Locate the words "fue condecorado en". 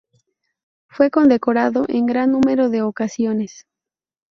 0.89-2.07